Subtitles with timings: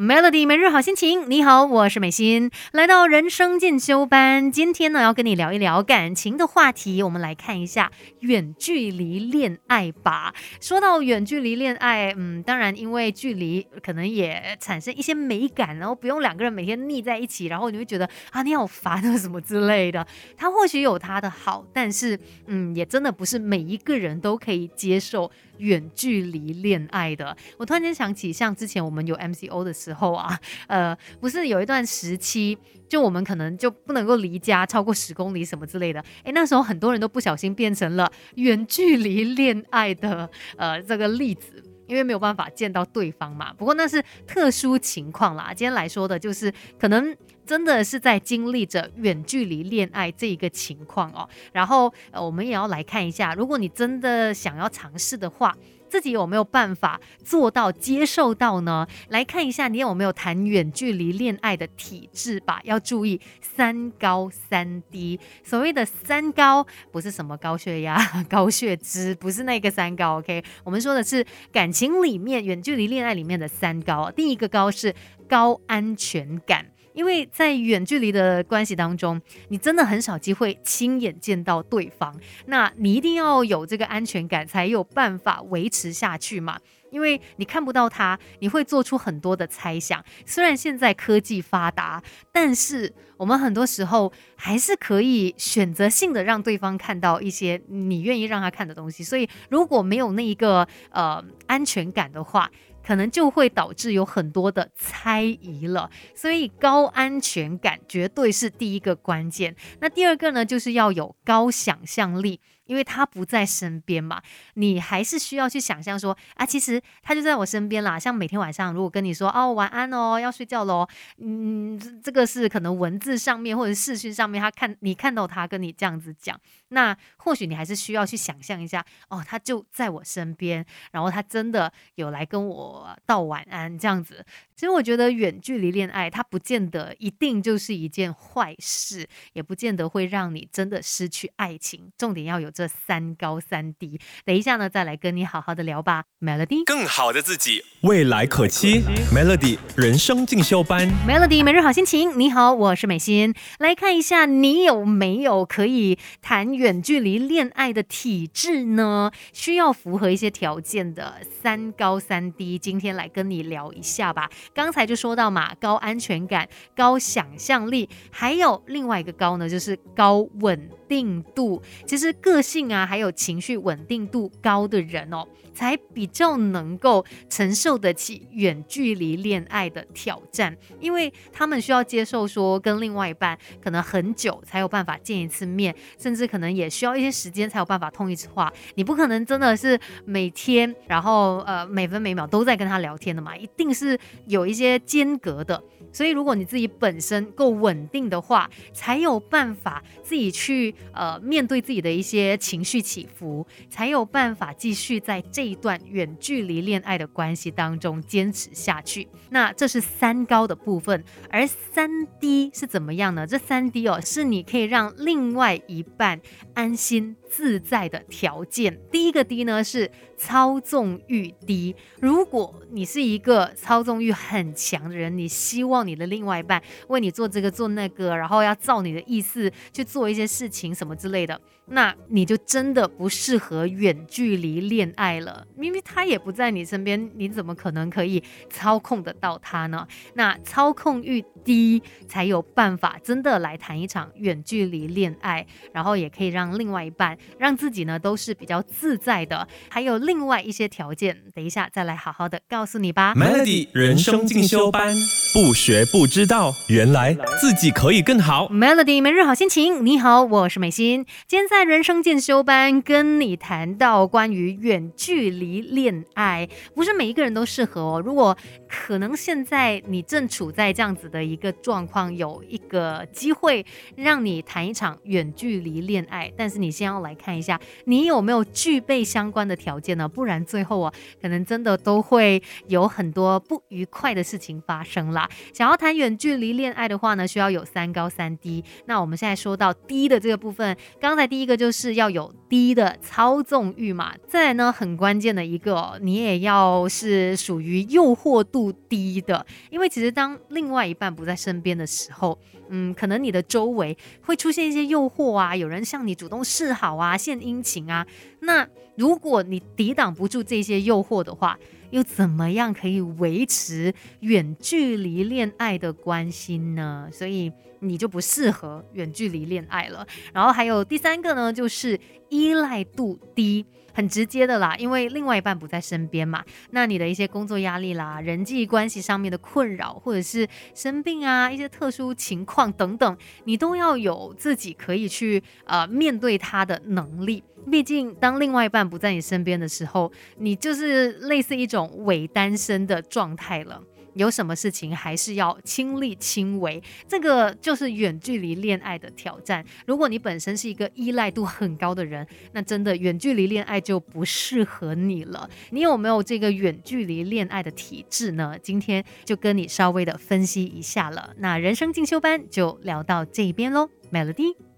[0.00, 10.34] Melody 每日好心情，你好，我是美心，来到人生进修班，今天呢要跟你聊一聊感情的话题，我们来看一下远距离恋爱吧。
[10.58, 20.06] 说到远距离恋爱，嗯，当然因为距离可能也产生一些美感，然后不用两个人每天腻在一起，然后你会觉得啊你好烦啊什么之类的。
[20.34, 25.30] 它或许有它的好，但是嗯，也真的不是每一个人都可以接受。
[25.60, 32.56] 远距离恋爱的，我突然间想起，像之前我们有 MCO 的时候时候啊， 呃，不是有一段时期，
[32.88, 41.64] 就我们可能就不能够离家超过十公里什么之类的，诶，那时候很多人都不小心变成了远距离恋爱的呃这个例子。
[41.90, 45.48] 因为没有办法见到对方嘛，不过那是特殊情况啦。
[45.52, 51.28] 今天来说的就是可能真的是在经历着远距离恋爱这一个情况哦。
[51.52, 55.52] 然后呃，我们也要来看一下，如果你真的想要尝试的话。
[55.90, 58.86] 自己有没有办法做到接受到呢？
[59.08, 62.60] 来看一下你有没有谈远距离恋爱的体质吧。
[62.64, 65.18] 要注意三高三低。
[65.42, 67.98] 所谓的三高不是什么高血压、
[68.30, 70.18] 高血脂，不是那个三高。
[70.18, 74.10] OK，我们说的是感情里面远距离恋爱里面的三高。
[74.12, 74.94] 第一个高是
[75.28, 76.66] 高安全感。
[77.00, 86.60] 因为在远距离的关系当中，你真的很少机会亲眼见到对方，那你一定要有这个安全感，才有办法维持下去嘛。
[86.90, 90.04] 因为你看不到他，你会做出很多的猜想。
[90.26, 99.02] 虽然现在科技发达，但是我们很多时候还是可以选择性的让对方看到一些你愿意让他看的东西。
[99.02, 102.50] 所以如果没有那一个呃安全感的话，
[102.86, 109.54] 可能就会导致有很多的猜疑了，所以高安全感绝对是第一个关键。
[109.80, 112.40] 那第二个呢，就是要有高想象力。
[112.70, 114.22] 因为他不在身边嘛，
[114.54, 117.98] 你还是需要去想象说啊，其实他就在我身边啦。
[117.98, 120.86] 像每天晚上如果跟你说哦晚安哦，要睡觉喽，
[121.18, 134.24] 嗯，这个是可能文字上面或者视讯上面，他看你看到他跟你这样子讲，那或许你还是需要去想象一下哦，他就在我身边，然后他真的有来跟我道晚安这样子。
[134.54, 141.90] 其实我觉得远距离恋爱，它不见得一定就是一件坏事，也不见得会让你真的失去爱情。
[141.98, 142.48] 重点要有。
[142.60, 146.04] 这三高三低，等一下呢，再来跟你好好的聊吧。
[146.20, 148.82] Melody，更好的自己，未来可期。
[149.10, 152.18] Melody 人生进修班，Melody 每日好心情。
[152.18, 153.32] 你好，我是美心。
[153.58, 159.10] 来看一下，你有没有可以谈远距离恋爱的体质呢？
[159.32, 164.28] 需要符合一些条件的三高三低，今天来跟你聊一下吧。
[164.52, 166.46] 刚才就说到嘛，高安全感、
[166.76, 171.62] 高想象力，还有另外一个高呢，就是高稳定度。
[171.86, 175.24] 其实个性性啊，还有情绪稳定度高的人哦，
[175.54, 188.52] 才比较能够承受得起远距离恋爱的挑战，因为他们需要接受说跟另外一半可能很久才有办法见一次面，甚至可能也需要一些时间才有办法通一次话。
[188.74, 193.96] 你不可能真的是每天，然后呃每分每秒都在跟他聊天的嘛，一定是
[194.26, 195.62] 有一些间隔的。
[195.92, 202.36] 所以如果你自己本身够稳定的话，才有办法自己去呃面对自己的一些。
[202.40, 209.06] 情绪起伏，才有办法继续在这一段远距离恋爱的关系当中坚持下去。
[209.28, 213.26] 那这是三高的部分，而三低是怎么样呢？
[213.26, 216.20] 这三低哦，是你可以让另外一半
[216.54, 218.78] 安心自在的条件。
[218.90, 221.76] 第一个低呢是操纵欲低。
[222.00, 232.30] 如果你是一个操纵欲很强的人，你希望你的另外一半为你做这个做那个，然后要照你的意思去做一些事情什么之类的，那你。
[232.30, 239.84] 就真的不适合远距离恋爱了，明明他也不在你身边，你怎么可能可以操控得到他呢？
[240.14, 249.46] 那操控欲低，才有办法真的来谈一场远距离恋爱，然后也可以让另外一半，让自己呢都是比较自在的。
[249.68, 253.14] 还有另外一些条件，等一下再来好好的告诉你吧。
[253.14, 254.94] Melody 人生进修班，
[255.32, 258.48] 不学不知道，原来自己可以更好。
[258.48, 262.20] Melody 每日好心情，你好，我是美心，今天在人生进。
[262.20, 268.02] 修班跟你谈到关于远距离恋爱，不是每一个人都适合哦。
[268.04, 268.36] 如果
[268.68, 273.64] 可能，现在你正处在这样子的一个状况，有一个机会
[273.96, 280.06] 让你谈一场远距离恋爱，但是你先要来看一下，你有没有具备相关的条件呢？
[280.06, 280.92] 不然最后啊，
[281.22, 285.19] 可能真的都会有很多不愉快的事情发生了。
[285.52, 288.62] 想要谈远距离恋爱的话呢，需要有三高三低。
[288.86, 294.14] 那我们现在说到低的这个部分，刚才第一个就是要有低的操纵欲嘛。
[294.28, 302.38] 再来呢，很关键的一个，你也要是属于诱惑度低的，因为其实当另外一半不在身边的时候，
[302.68, 308.06] 嗯，可能你的周围会出现一些诱惑啊，有人向你主动示好啊，献殷勤啊。
[308.40, 308.66] 那
[308.96, 311.58] 如果你抵挡不住这些诱惑的话，
[311.90, 317.08] 又怎么样可以维持远距离恋爱的关系呢？
[317.12, 320.06] 所以你就不适合远距离恋爱了。
[320.32, 321.98] 然后还有第三个呢，就是
[322.28, 323.66] 依赖度低。
[323.92, 330.46] 很直接的啦，因为另外一半不在身边嘛，那你的一些工作压力啦、人际关系上面的困扰，或者是
[330.76, 337.42] 生病啊、一些特殊情况等等，你都要有自己可以去呃面对他的能力。
[337.68, 343.82] 毕竟当另外一半不在你身边的时候，你就是类似一种伪单身的状态了。
[344.14, 349.64] 有什么事情还是要亲力亲为，这个就是远距离恋爱的挑战。
[349.86, 355.48] 如果你本身是一个依赖度很高的人，那真的远距离恋爱就不适合你了。
[355.70, 358.56] 你有没有这个远距离恋爱的体质呢？
[358.62, 361.34] 今天就跟你稍微的分析一下了。
[361.38, 364.69] 那人生进修班就聊到这边喽，Melody。